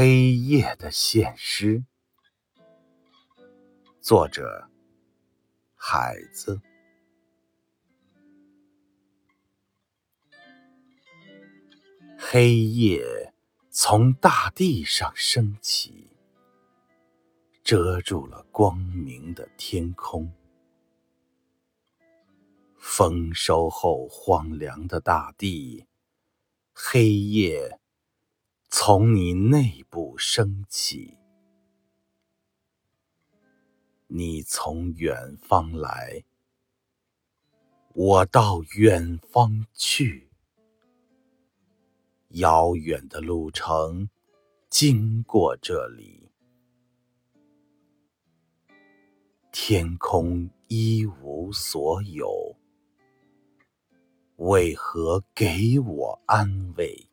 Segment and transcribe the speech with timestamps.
[0.00, 1.82] 黑夜的现诗，
[4.00, 4.70] 作者：
[5.74, 6.60] 海子。
[12.16, 13.34] 黑夜
[13.70, 16.08] 从大地上升起，
[17.64, 20.32] 遮住了光明的天空。
[22.76, 25.88] 丰收后荒凉的大地，
[26.72, 27.77] 黑夜。
[28.80, 31.18] 从你内部升起，
[34.06, 36.22] 你从远方来，
[37.92, 40.30] 我到远方去。
[42.28, 44.08] 遥远的路程
[44.70, 46.30] 经过这里，
[49.50, 52.54] 天空一无所有，
[54.36, 57.10] 为何给我安慰？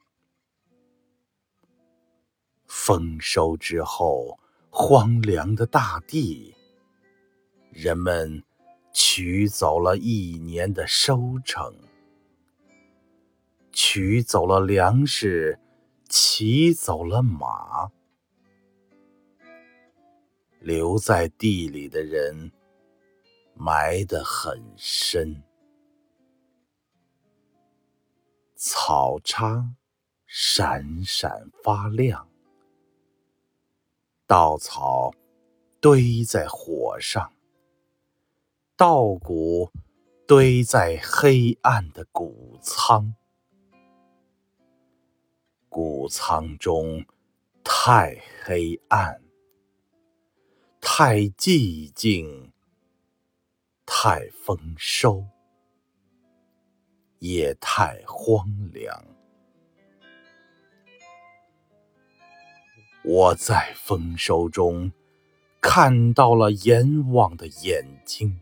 [2.85, 4.37] 丰收之后，
[4.69, 6.53] 荒凉的大地，
[7.71, 8.43] 人们
[8.93, 11.73] 取走了一年的收成，
[13.71, 15.59] 取走了粮食，
[16.09, 17.89] 骑走了马，
[20.59, 22.51] 留在地里的人
[23.55, 25.41] 埋得很深，
[28.55, 29.73] 草叉
[30.27, 32.29] 闪闪发亮。
[34.27, 35.13] 稻草
[35.79, 37.31] 堆在火上，
[38.75, 39.71] 稻谷
[40.27, 43.13] 堆在黑暗的谷仓，
[45.69, 47.05] 谷仓中
[47.63, 49.21] 太黑暗，
[50.81, 52.51] 太寂静，
[53.85, 55.23] 太丰收，
[57.19, 59.14] 也太荒凉。
[63.07, 64.91] 我在丰收中
[65.61, 68.41] 看到了阎王的眼睛，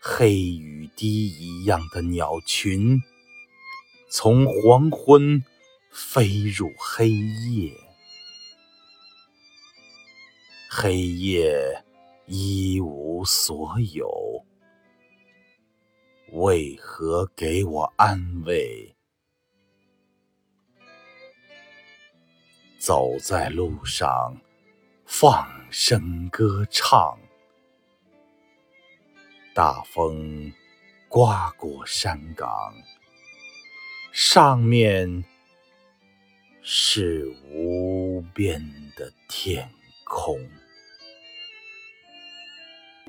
[0.00, 3.02] 黑雨滴一样的鸟群
[4.10, 5.44] 从黄昏
[5.90, 7.74] 飞入黑夜，
[10.70, 11.84] 黑夜
[12.24, 14.08] 一无所有，
[16.32, 18.94] 为何给我安慰？
[22.78, 24.36] 走在路上，
[25.04, 27.18] 放声歌唱。
[29.52, 30.52] 大风
[31.08, 32.72] 刮过山岗，
[34.12, 35.24] 上面
[36.62, 38.62] 是无边
[38.96, 39.68] 的天
[40.04, 40.38] 空。